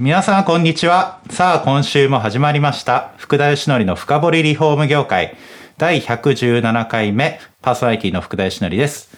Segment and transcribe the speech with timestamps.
[0.00, 1.20] 皆さんこんにちは。
[1.28, 3.14] さあ今週も始まりました。
[3.16, 5.36] 福田義則の深掘りリフォーム業界
[5.76, 9.10] 第117回目パーソナリティの福田義則です。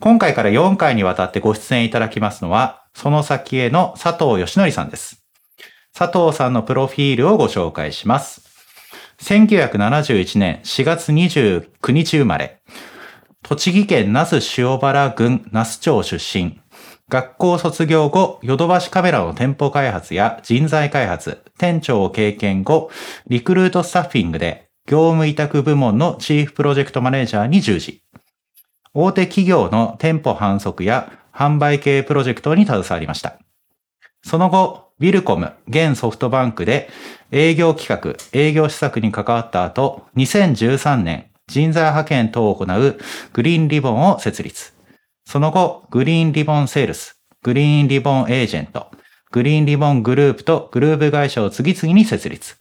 [0.00, 5.22] 今回から4回にわたってご出演いただきますのは、その先への佐藤義則さんです。
[5.96, 8.42] 佐藤さんのプロフィールをご紹介します。
[9.20, 12.60] 1971年4月29日生まれ。
[13.44, 16.63] 栃木県那須塩原郡那須町出身。
[17.14, 22.90] 学校卒業後、ヨドバシカメラの店舗開発や人材開発、店長を経験後、
[23.28, 28.02] リクルートスタッフィングで業務委託部門のチーフプロジェクトマネージャーに従事。
[28.94, 33.38] 大手企業の店舗販促や販売系プロジェクトに携わりました。
[34.24, 36.90] その後、ウィルコム、現ソフトバンクで
[37.30, 42.98] 営業企画、営業施策に関わった後、2013年、人材派遣等を行う
[43.32, 44.73] グリーンリボンを設立。
[45.24, 48.90] その後、グリーンリボンセールス、グリーンリボンエージェント、
[49.30, 52.56] グリーンリボングループとグループ会社を次々に設立。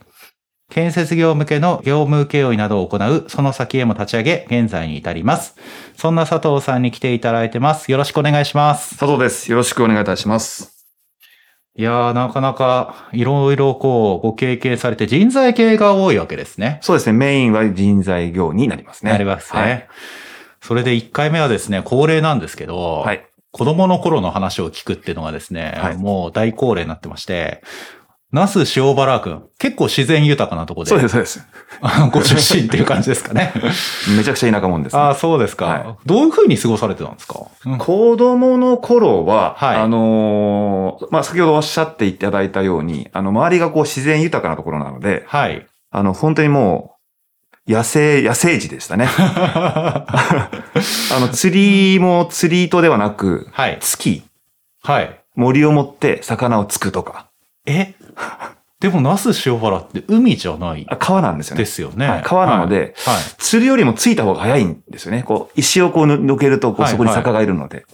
[0.72, 5.56] 建設業向けの業務請負などを行うその先へも立ち上げ、現在に至ります。
[5.95, 7.91] そんな佐藤さんに来ていただいてます。
[7.91, 8.97] よろしくお願いします。
[8.97, 9.52] 佐藤です。
[9.52, 10.88] よろしくお願いいたします。
[11.75, 16.80] いやー、なかなかいろいろこうご経験されて人材系が多いわけですね。
[16.81, 17.14] そうですね。
[17.14, 19.11] メインは人材業になりますね。
[19.11, 19.61] なりますね。
[19.61, 19.88] はい。
[20.64, 23.28] それで1回目はですね、恒例なんですけど、はい。
[23.52, 27.61] 子供の頃の話を聞くっていうのがですね、はいもう大恒例になってまして、
[28.31, 31.47] 那須塩原くん、結構自然豊かなとこで、そうです、そうです。
[32.11, 33.53] ご出身っていう感じですかね。
[34.17, 35.02] めちゃくちゃ田舎者です、ね。
[35.02, 45.68] ああ、そうですか、はどういう風に過ごされてたんですか、うん子供の頃は、はいあのーまあ、先ほどおっしゃっていただいたように、あの、周りがこう自然豊かなところなので、はい。
[45.91, 46.93] あの、本当にもう、
[47.68, 49.07] 野生、野生児でしたね。
[49.18, 50.06] あ
[51.19, 53.78] の、釣りも釣り糸ではなく、はい。
[53.79, 54.24] 月、
[54.84, 55.19] はい。
[55.35, 57.28] 森を持って魚を突くとか、
[57.66, 57.94] え？
[58.81, 61.63] でも那須塩原って海じゃないあ川なんですよね。
[61.63, 62.06] ですよね。
[62.09, 63.16] はい川なのではい。
[63.16, 65.23] はい釣るよりもついた方が早いんですよね。
[65.23, 67.85] こう、石をこう抜けると、こう、はいそこに坂がいるので。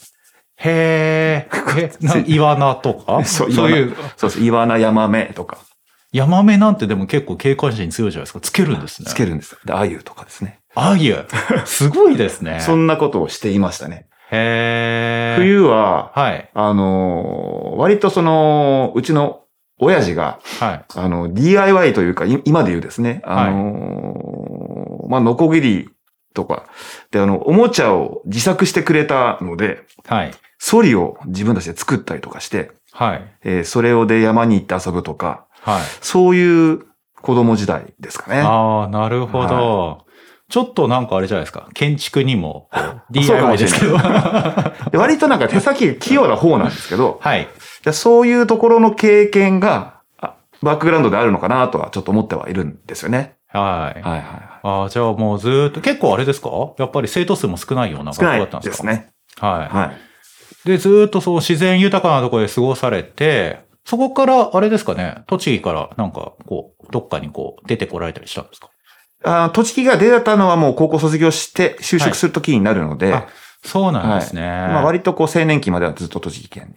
[0.57, 1.91] へーえ。
[2.01, 3.23] なイワナとか？
[3.23, 4.41] そうそういう、そうです。
[4.43, 5.59] イワナ、ヤマメとか、
[6.11, 8.39] ヤマメなんてでも結構警戒心強いじゃないですか。
[8.39, 9.07] つけるんですね。
[9.07, 9.57] つけるんです。
[9.65, 10.59] で、アユとかですね。
[10.75, 11.25] あゆ。
[11.65, 12.59] すごいですね。
[12.61, 14.07] そんなことをしていましたね。
[14.31, 15.41] へー。
[15.41, 16.49] 冬は、はい。
[16.53, 19.43] あのー割とその、うちの
[19.79, 20.85] 親父が、はい。
[20.95, 25.89] あの、DIY というか、い今で言うですね、あのーまあ、ノコギリ
[26.33, 26.65] とか、
[27.11, 30.31] で、あの、おもちゃを自作してくれたので、はい。
[30.57, 33.21] ソリを自分たちで作ったりとかして、はい。
[33.43, 35.81] えーそれをで山に行って遊ぶとか、はい。
[36.01, 36.79] そういう
[37.21, 38.41] 子供時代ですかね。
[38.41, 40.05] ああ、なるほど。
[40.49, 41.67] ちょっとなんかあれじゃないですか。
[41.73, 42.69] 建築にも
[43.11, 43.97] DIY ですけど。
[44.97, 47.47] 割となんか手先器用な方なんですけど、い。
[47.83, 53.35] でそういうところの経験が、あバックグラウンドであるのかなとはちょっと思ってはいるんですよね。
[53.47, 54.01] はい。
[54.01, 54.23] はいはい
[54.61, 56.49] ああ、じゃあもうずーっと、結構あれですか？
[56.77, 58.69] やっぱり生徒数も少ないような学校だったんでか？
[58.69, 59.09] ですすね。
[59.39, 59.75] はい。
[59.75, 59.93] は
[60.65, 60.67] い。
[60.67, 68.69] で、ずーっとそう自然豊かなところで過ごされて、そこからあれですかね、栃木からなんかこう、どっかにこう出てこられたりしたんですか？
[69.23, 73.27] あ栃木が出たのはもう高校卒業して就職するときになるので、あ
[73.63, 74.41] そうなんですね。
[74.41, 76.75] まあ割とこう青年期まではずっと栃木県に。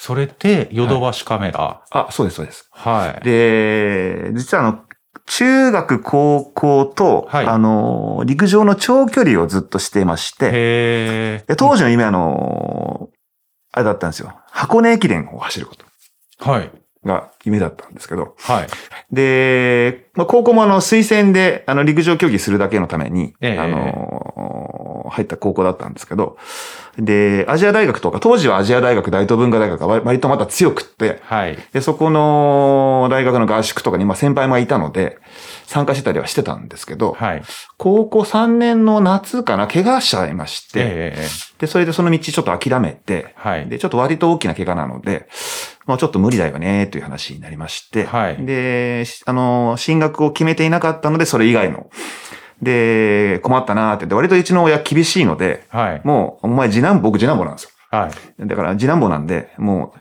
[0.00, 1.82] それで、ヨドバシカメラ？
[1.90, 2.68] あ、そうです、そうです。
[2.70, 3.24] はい。
[3.24, 4.80] で、実はあの、
[5.26, 11.44] 中学、高校と、はいあの、陸上の長距離をずっとしていまして、へえ。
[11.48, 13.08] で当時の夢はあの、
[13.72, 14.32] あれだったんですよ。
[14.52, 15.84] 箱根駅伝を走ること
[16.38, 16.70] はい。
[17.04, 18.66] が夢だったんですけど、はい。
[19.12, 26.36] で、まあ、高校もあの、推薦で、あの、陸上競技するだけのために、ええあの、入った高校だったんですけど、
[26.98, 31.56] で、アジア大学とか、当時はアジア大学、大東文化大学が割割とまだ強くって、はい。
[31.72, 35.18] で、そこの大学の合宿とかに、まあ先輩もいたので、
[35.66, 37.42] 参加してたりはしてたんですけど、はい。
[37.76, 41.26] 高校3年の夏かな、怪我しちゃいまして、ええ
[41.60, 43.68] で、それでその道ちょっと諦めて、はい。
[43.68, 45.28] で、ちょっと割と大きな怪我なので、
[45.86, 51.90] まあちょっと無理だよね、という話になりまして、はいで、しあの、進学を決めていなかったので、それ以外の。
[52.62, 56.00] で、困ったなーって言って、割とうちの親厳しいので、はい。
[56.04, 57.70] もう、お前次男、僕次男坊なんですよ。
[57.90, 58.46] はい。
[58.46, 59.94] だから次男坊なんで、も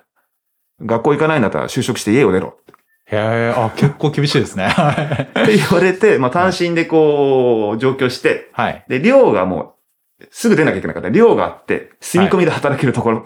[0.80, 2.58] う、学校行かないんだったら就職して家を出ろ。
[3.06, 4.68] へえ、あ、結構厳しいですね。
[4.68, 8.86] はいって言われて、まあ単身でこう、上京して、はい。
[8.88, 9.76] で、寮がも
[10.20, 11.10] う、すぐ出なきゃいけなかった。
[11.10, 13.26] 寮があって、住み込みで働けるところ、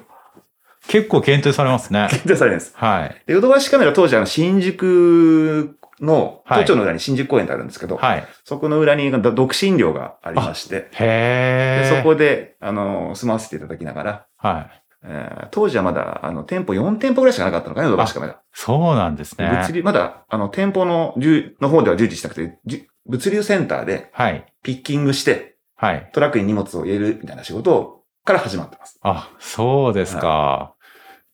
[0.87, 2.07] 結構検討されますね。
[2.09, 2.73] 検討されるんです。
[2.75, 3.23] はい。
[3.25, 8.27] で、ヨドバシカメラ当時あの、新宿の、はい都庁の裏に新宿公園ってあるんですけど、はい。
[8.43, 14.83] そこの裏にど独身寮がありまして、へそこで、あの、住まわせていただきながら、はい。
[15.03, 18.41] えー当時はまだ、あの、店舗4店舗ぐらいしかなかったのかな、ヨドバシカメラ。
[18.53, 19.49] そうなんですね。
[19.49, 22.59] 物流、まだ、あの、店舗の、従の方では従事しなくて、
[23.05, 24.45] 物流センターではい。
[24.63, 26.09] ピッキングして、はい。
[26.13, 28.99] トラックに荷物を入れるみたいな仕事をから始まってます。
[29.01, 30.75] あ、そうですか。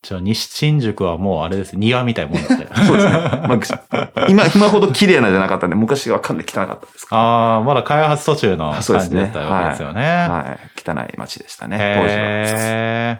[0.07, 1.75] じゃあ、西新宿はもうあれです。
[1.75, 2.67] 庭みたいなもんだって。
[2.85, 3.11] そうですね。
[3.11, 10.01] まあ、今、今ほど綺麗なじゃなかったんで、昔はかなり汚かったですかああ、まだ開発途中の感じだったわけですよね。
[10.01, 10.29] ら。
[10.29, 10.59] はい。
[10.89, 12.21] 汚い街でしたね、当時は。
[12.21, 13.19] へ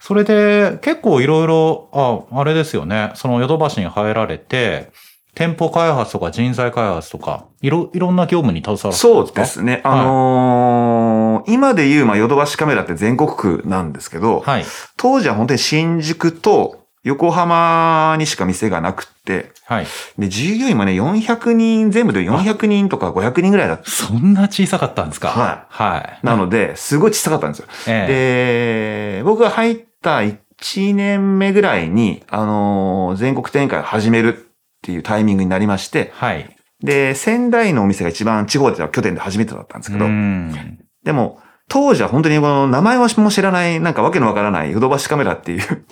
[0.00, 3.12] それで、結構いろいろ、あ、あれですよね。
[3.14, 4.90] そのヨドバシに入られて、
[5.36, 9.08] 店舗開発とか人材開発とか、いろ、いろんな業務に携わるんですか？
[9.08, 9.80] そうですね。
[9.84, 14.64] あのー今で言う、まあ、ヨドバシカメラって全国区なんですけど、はい。
[14.96, 19.86] 当時は本当に新宿と横浜にしか店がなくって、はい。
[20.18, 23.90] で、従業員もね、400人、全部で400人とか500人ぐらいだった。
[23.90, 25.28] そんな小さかったんですか？
[25.28, 26.26] はいはい。
[26.26, 27.66] なので、すごい小さかったんですよ。
[27.86, 34.40] ええで、僕が入った1年目ぐらいに、あのー全国展開を始めるっ
[34.82, 36.50] ていうタイミングになりまして、はい。
[36.82, 40.78] で、仙台のお店が一番地方では拠点で初めてだったんですけど、うん。
[41.04, 45.84] でも、当時は本当にこの名前はも知らない、なんかわけのわからないヨドバシカメラっていう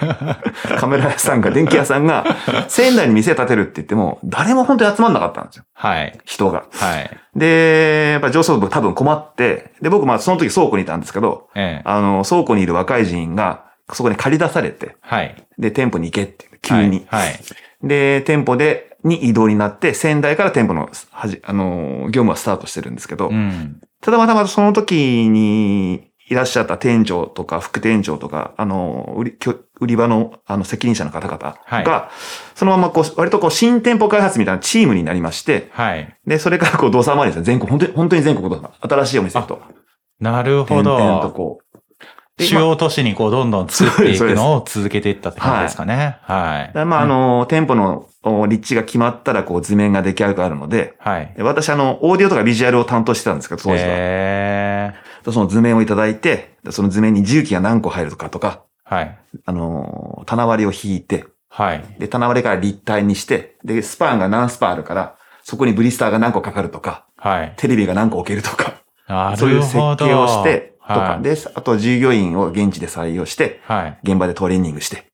[0.78, 2.24] カメラ屋さんが、電気屋さんが、
[2.68, 5.64] 仙台に店建てるって言っても、誰も本当に集まんなかったんですよ。
[5.74, 6.18] はい。
[6.24, 6.64] 人が。
[6.72, 7.10] はい。
[7.36, 15.36] で、やっぱ上層部多分困って、で、僕まあその時倉庫にいたんですけど、ええあの、倉庫にいる若い人員が、そこに借り出されて、はい。
[15.58, 17.06] で、店舗に行けって、急に。
[17.08, 17.28] はい。
[17.28, 17.40] はい
[17.82, 23.80] で、店舗で、に移動になって、仙台から店舗の、はじ、あの、業務はスタートしてるんですけど、うん。
[24.00, 29.38] ただまたまたその時にいらっしゃった店長とか副店長とか、あの、売り、
[29.80, 32.10] 売り場の、あの、責任者の方々が、は
[32.54, 36.16] そのままこう、割とこう、新店舗開発みたいなチームになりまして、はい。
[36.26, 37.44] で、それからこう、動作回りですね。
[37.44, 38.72] 全国、本当に、本当に全国動作。
[38.80, 39.60] 新しいお店と。
[40.20, 41.34] なるほ点々とど。
[41.34, 41.69] こう。
[42.40, 46.18] で主要都市にこうどんどん作っていくのを続けていったって感じですかね。
[46.22, 46.72] はい。
[46.74, 51.32] まあ、まあ、あの、店舗のお立地が決まったら、こう、図面が出来上がるので、はい。
[51.36, 53.78] で私、あの、オーディオとかビジュアルを担当してたんですけど、当時は。
[53.86, 54.94] え
[55.24, 58.94] でその図面をいただいて、でその図面に重機が何個入るかとか、ー。
[58.94, 59.18] はい。
[59.44, 61.84] あの、棚割りを引いて、はい。
[61.98, 67.54] で、棚割りから立体にして、で、スパンが何スパあるから、そこにブリスターが何個かかるとか、はい。
[67.56, 69.74] テレビが何個置けるとか、なそういう設。
[69.98, 71.22] 計をして、とか、はい。
[71.22, 73.98] で、あと従業員を現地で採用して、はい。
[74.02, 75.06] 現場でトレーニングして、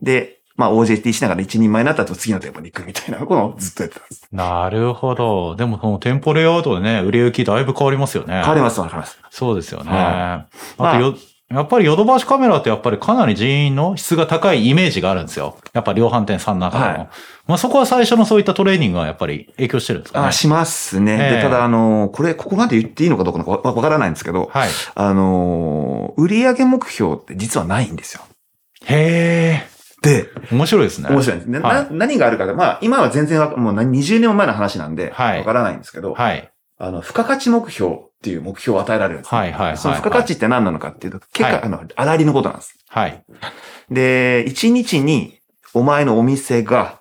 [0.00, 4.28] で、まあ OJT しながら一人前になった後次の店舗に行くみたいなことをずっとやってたんです。
[4.32, 5.54] なるほど。
[5.54, 8.34] でも、その店舗レイアウトでね、売れ行きだいぶ変わりますよね。
[8.40, 9.18] 変わります、変わります。
[9.30, 9.90] そうですよね。
[9.92, 10.46] は
[10.78, 11.14] あとよ、
[11.50, 15.56] やっぱりヨドバシカメラってやっぱりかなり人員の質が高いイメージがあるんですよ。
[15.72, 16.98] やっぱり量販店さんの中でも。
[16.98, 17.08] はい
[17.48, 20.26] まあそこは最初のそういったトレーニングがやっぱり影響してるんですかね。
[20.28, 21.12] あ、しますね。
[21.18, 24.68] ええで、ただ、あの、これ、ここまで言っていいのかどうかわわからないんですけど、はい。
[24.94, 28.20] あの、売上目標って実はないんですよ。
[28.84, 29.66] へ
[30.02, 31.08] で、え、面白いですね。
[31.08, 31.50] 面白いんです。
[31.50, 36.50] ではいな何があるかで、まあ、今は全然わもう何20年前の話なんで、はいわからないんですけど、はい。
[36.78, 42.78] あの、付加価値目標っていう目標を与えられるんですね、はいはいはいはいその付加価値って何なのかっていうと、結果、はいあの、粗利のことなんです。
[42.88, 43.24] はい。
[43.90, 45.38] で、1日に
[45.74, 47.00] お前のお店が、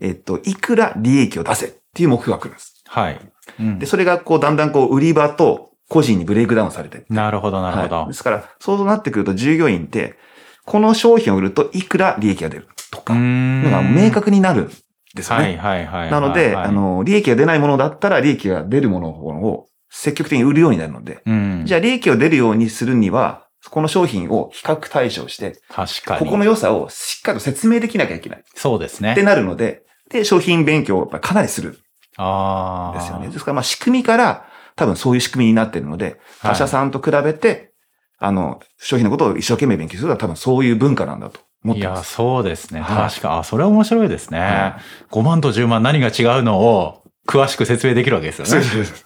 [0.00, 2.82] えっと、いくら利益を出せっていう目標が来るんです。
[2.86, 3.20] はい。
[3.60, 7.04] うんで、それがこう、だんだんこう、売り場と個人にブレイクダウンされて。
[7.08, 7.96] なるほど、なるほど。
[7.96, 10.16] はいですから、そうなってくると従業員って、
[10.64, 14.72] この商品を売るといくら利益が出るとか、のが明確になるん
[15.14, 15.44] ですよね。
[15.44, 16.10] はいはいはいはい。
[16.10, 21.62] なので、はいあ、の、利益が出ないものだったら利益が出るものを積極的に売るようになるので、うん。
[21.64, 26.26] じゃあ利益を出るようにするには、この商品を比較対象して、確かに。
[26.26, 28.42] ここの良さをしっかりと説明できなきゃいけない。
[28.54, 29.22] そうですねって。
[29.22, 31.76] なるので、で、商品勉強をかなりするん
[32.18, 32.98] ああ。
[32.98, 33.28] ですよね。
[33.28, 37.72] ですから、まあ仕組みから多分そういう仕組みになってるので、はい他社さんと比べて、
[38.18, 41.96] あの、商品のことを一生懸命勉強するのは多分そういう文化なんだといや。
[42.04, 42.80] そうですね。
[42.80, 44.38] はい確か、あ、それは面白いですね。
[44.38, 44.78] は
[45.10, 48.50] 5万と10万何が違うのを詳しく説明できるわけですよね。
[48.50, 48.96] そうそうそう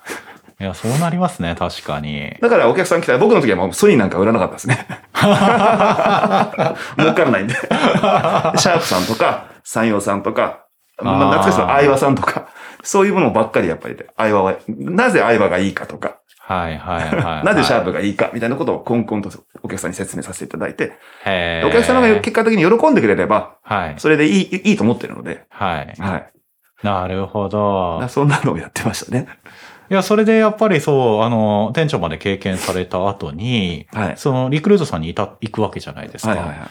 [0.60, 2.36] いや、そうなりますね、確かに。
[2.40, 4.88] だからお客さん来たら僕の時はもうソニーなんか売らなかったですね。
[5.14, 5.36] 儲
[7.14, 7.54] からないんで。
[7.60, 10.64] シャープさんとか、山陽さんとか、
[11.00, 12.48] まあ、懐かしいの相葉さんとか、
[12.82, 16.17] そういうものばっかりやっぱりで、相葉は、なぜ相葉がいいかとか、
[16.48, 17.44] はいはいはい。
[17.44, 19.30] なぜシャープがいいかみたいなことをコンコンと
[19.62, 20.94] お客さんに説明させていただいて、
[21.26, 23.94] へお客様が結果的に喜んでくれれば、はい。
[23.98, 25.94] それでいい、いいと思ってるので、はい。
[26.00, 26.32] はい。
[26.82, 28.08] なるほど。
[28.08, 29.28] そんなのをやってましたね。
[29.90, 34.16] いや、それでやっぱりそう、あの、店長まで経験された後に、はい。
[34.16, 36.30] そのリクルートさんにいた、行くわけじゃないですか。
[36.30, 36.68] はいはいはい。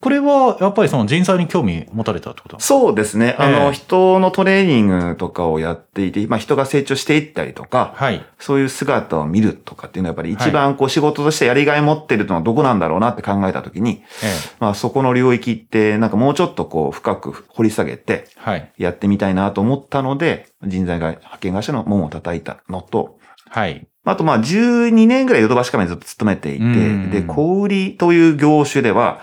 [0.00, 3.36] これは、やっぱりその人材に興味持たれたってことそうですね。
[3.38, 8.24] あええの、人のトレーニングとかをやっていて、まあ人が成長していったりとか、はい。
[8.38, 18.28] そういう姿を見るとかっていうのはやっぱり一番こう仕事としてやりがい持ってるのはどこなんだろうなって考えたときに、えまあそこの領域ってなんかもうちょっとこう深く掘り下げてえ。
[18.36, 18.72] はい。
[18.78, 23.18] やってみたいなと思ったので、人材が派遣会社の門を叩いたのと、
[23.50, 23.86] はい。
[24.04, 29.20] あとまあ12年ぐらいヨドバシカメラずっと勤めていて、うんで、小売りという業種では、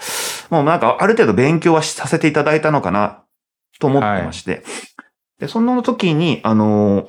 [0.50, 3.24] もうなんかある程度勉強はさせていただいたのかな
[3.80, 4.64] と思ってまして、
[5.40, 7.08] で、その時に、あのー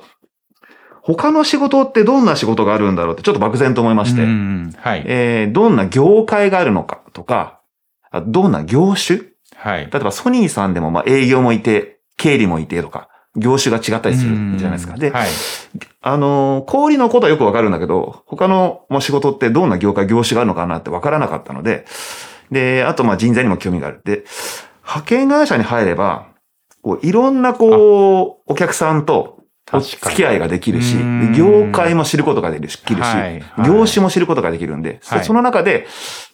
[1.01, 5.03] 他の仕事ってどんな仕事があるんだろうってちょっと漠然と思いまして、うんはい。
[5.07, 7.61] えーどんな業界があるのかとか、
[8.11, 9.21] あどんな業種？
[9.55, 9.89] はい。
[9.89, 14.97] 例えばソニーさんでもまあ営業もいて、経理もいてとか、業種が違ったりするじゃないですか。
[14.97, 15.29] で、はい。
[16.01, 21.85] あのー、小売りのことはよくわかるんだけど、他のまあ仕事ってどんな業界、業種があるのかなってわからなかったので、
[22.51, 24.01] で、あとまあ人材にも興味がある。
[24.05, 24.23] で、
[24.83, 26.27] 派遣会社に入れば、
[26.81, 29.39] こういろんなこう、お客さんと
[29.71, 30.95] お付き合いができるし、
[31.35, 35.85] 業界も知ることができるし、はいはい業種も知ることができるんで、そはいその中で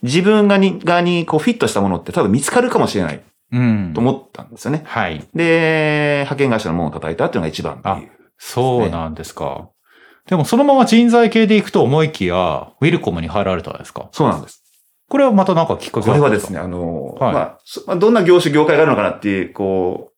[0.03, 4.01] 自分がに側にこうフィットしたものって多分見つかるかもしれないうんと。
[4.01, 4.83] 思ったんですよね。
[4.85, 5.25] はい。
[5.33, 8.11] で、派遣会社の門を叩いたっていうのが一番っていう。
[8.37, 9.69] そうなんですか。
[10.27, 14.63] でもそのまま人材系で行くと思いきや、ウィルコムに入られたんですかそうなんです。
[15.07, 16.57] これはまたなんかきっかけこれはですね。
[16.57, 20.13] ね、あの、はいまあそまあ、どんな業種、業界があるのかなっていう、こう、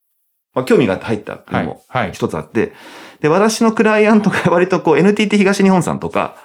[0.54, 1.84] まあ、興味が入ったっていうはいのも。
[1.88, 2.12] はい。
[2.14, 2.74] 一つあって、
[3.20, 6.36] で、私のクライアントが 割とこう、NTT 東日本さんとか、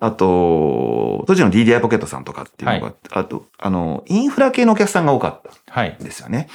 [0.00, 6.02] あと、当時の DDI ポケットさんとかっていうのが、はあと、あの、インフラ系のお客さんが多かったはいん。
[6.02, 6.48] ですよね。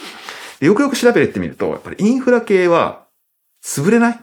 [0.60, 3.03] でよくよく調べてみると、やっぱりインフラ系は、
[3.63, 4.20] 潰れない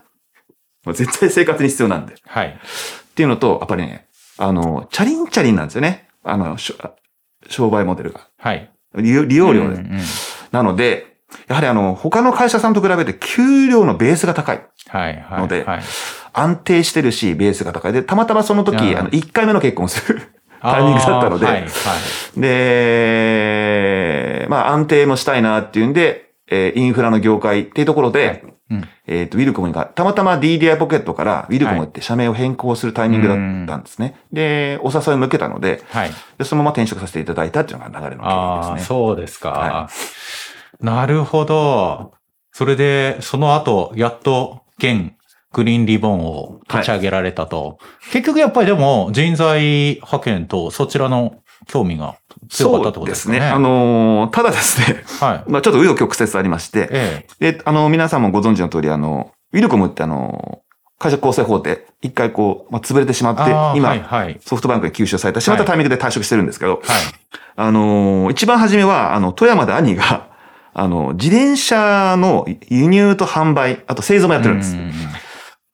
[0.86, 2.14] 絶対生活に必要なんで。
[2.26, 2.48] はい。
[2.48, 4.06] っていうのと、やっぱりね、
[4.38, 6.08] あの、チャリンチャリンなんですよね。
[6.24, 6.56] あの、
[7.48, 8.20] 商売モデルが。
[8.38, 8.70] はい。
[8.94, 9.66] 利用利用料で。
[9.68, 10.00] うんうん
[10.50, 14.66] なので、やはりあの、他の会社さんと比べて給料のベースが高い。
[14.88, 15.16] はい。
[15.20, 15.40] はい。
[15.42, 15.82] のではい。
[16.32, 17.92] 安定してるし、ベースが高い。
[17.92, 20.22] で、たまたまその時、あの、1回目の結婚をする
[20.62, 21.54] タイミングだったので、はい。
[21.60, 22.40] はい。
[22.40, 34.20] で、まあ安定もしたいなっていうんで、えーインフラの業界っていうところで、うんえっ、と、ウィルコムが、たまたま DDI ポケットからウィルコムって社名を変更するタイミングだったんですね。
[34.32, 36.10] で、お誘いも受けたので、はい。
[36.36, 38.86] で、そのまま転職させていただいたっていうのが流れの経緯ああ、ですね。
[38.86, 39.50] そうですか。
[39.50, 39.88] は
[40.80, 42.12] なるほど。
[42.52, 45.12] それで、その後、やっと、現
[45.52, 47.78] グリーンリボンを立ち上げられたと。
[48.12, 51.36] 結局やっぱりでも、人材派遣とそちらの
[51.68, 52.16] 興味が
[52.48, 53.38] 強かったってことですかね。
[53.38, 53.54] そうですね。
[53.54, 55.44] あのーただですね、はい。
[55.52, 60.60] まあちょっと紆余曲折ありまして、えで、あの、皆さんもご存知の通り、あの、ウィルコムってあの、
[60.98, 63.32] 会社構成法で一回こう、まあ、潰れてしまえ。
[63.34, 64.40] って今、はい、はい。
[64.44, 66.80] ソフトバンクに吸収されたしまったタイミングで退職してるんですけど、はい。
[67.56, 70.26] あのー一番初めは、あの、富山で兄が、
[70.74, 74.78] あの、自転車の輸入と販売、あと製造もやってるんですう。
[74.78, 74.92] ん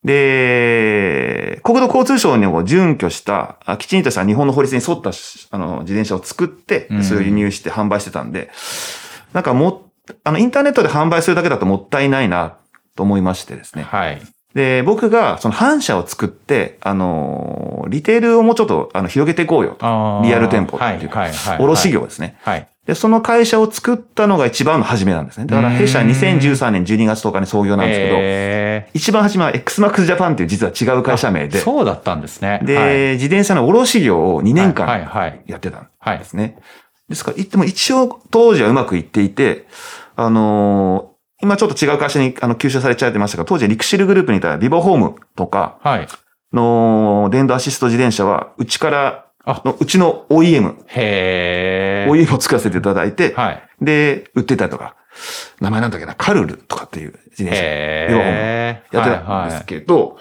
[0.04, 8.50] で、国土交通省にも準拠した、あきちんとした日本の法律に沿ったしあの自転車を作ってう、んそれを輸入して販売してたんで、
[9.32, 9.90] なんかも、
[10.22, 12.58] あの、インターネットで販売するだけだともったいないな
[12.94, 13.82] と思いましてですね。
[13.84, 14.20] はい。
[14.54, 19.76] で、僕がその反社を作って、あの、リテールをもうちょっとあの広げていこうよ
[20.22, 21.64] リアル店舗っていうかはい、はい、はい。
[21.64, 22.36] 卸業ですね。
[22.42, 22.68] はい。
[22.86, 25.46] で、その会社を作ったのが一番の初めなんですね。
[25.46, 32.60] だから弊社うん2013年12月10日に創業なんですけど、え一番初めは XMAX Japan っていう実は違う会社名ーで、そうだったんですね。
[32.62, 35.40] で、はい、自転車の卸業を2年はい、間はい。
[35.46, 36.24] やってたんはいで。
[36.26, 36.58] すね。
[37.08, 39.66] ですから、いっても一応当時はうまくいっていて、
[40.16, 41.13] あのー
[41.44, 46.08] 今ちょっと違う会社にあの吸収されちゃってましたが、当時リクシルグループにいたビボホームとかはい。
[46.52, 52.12] の電動アシスト自転車は、うちからあの、うちの OEM、へー。
[52.12, 53.62] OEM を作らせていただいて、はい。
[53.80, 54.96] で、売ってたりとか、
[55.60, 58.96] 名前なんだっけな、カルルとかっていう自転車へー。
[58.96, 60.18] やってたんですけど、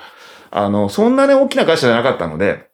[0.51, 2.69] あの、そんなに大きな会社じゃなかったので、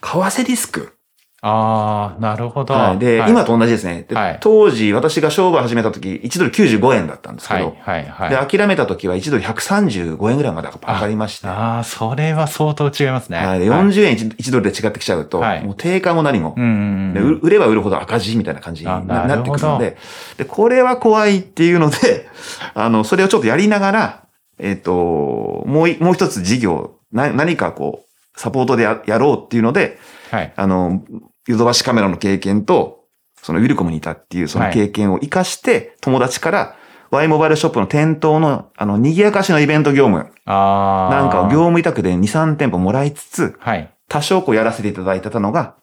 [0.00, 0.97] 為替リスク。
[1.40, 2.74] ああ、なるほど。
[2.74, 2.98] はい。
[2.98, 4.04] で、はい今と同じですね。
[4.08, 8.30] ではい当時、私が商売始めた時、1ドル95円だったんですけはいど、、はい、はい。
[8.30, 13.38] で、諦めた時は1ドル135円ぐらいまで上がりまして、ああ、それは相当違いますね。
[13.38, 17.38] はい、で40円 1, 1ドルで違ってきちゃうと、はいもう定価も何も、うんうん。
[17.38, 19.96] 売売れば売るほど赤字みたいな感じにあなってくるので、
[20.38, 22.28] で、これは怖いっていうので、
[22.74, 24.22] あの、それをちょっとやりながら、
[24.58, 28.07] えっ、と、もうい、もう一つ事業、な、何かこう、
[28.38, 29.98] サポートでややろうっていうので、
[30.30, 30.52] はい。
[30.54, 31.02] あの、
[31.48, 33.04] ヨドバシカメラの経験と、
[33.42, 36.76] そのウィルコムにいたっていうその経験を活かして、友達から
[37.10, 41.14] Y モバイルショップの店頭の、あの、賑やかしのイベント業務ああ。
[41.14, 43.90] なんかを業務委託で2、3店舗もらいつつ、はい。
[44.08, 45.74] 多少こうやらせていただいてたのが、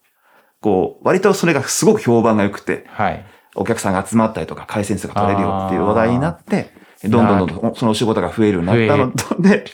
[0.62, 3.26] こう、割とそれがすごく評判が良くて、はい。
[3.56, 6.72] お客さんが集まったりとか、回線数が取れるよっていう話題になって、
[7.04, 9.66] どんどんどんどんそのお仕事が増えるようになったのと、で、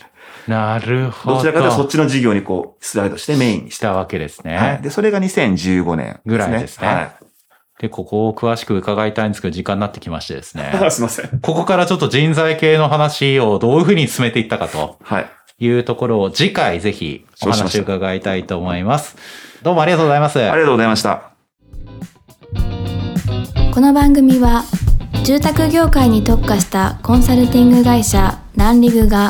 [0.47, 1.35] なるほど。
[1.37, 3.75] どちらかというとそっちの事業にこう、スライドしてメインにし。
[3.75, 4.57] したたわけですね。
[4.57, 4.81] はい。
[4.81, 7.11] で、それが2015年ぐらいですねは
[7.79, 10.71] で、ここを詳しく伺いたいんですけど、時間になってきましてですね。
[10.73, 10.77] い。
[10.91, 11.39] すいません。
[11.41, 15.29] ここからちょっと人材系の話をどういうふうに進めていったかとはい。
[15.59, 19.15] いうところを次回ぜひお話を伺いたいと思います。
[19.61, 20.39] どうもありがとうございます。
[20.39, 21.31] ありがとうございました。
[23.73, 24.63] この番組は
[25.23, 29.29] 住宅業界に特化したコンサルティング会社ランリグが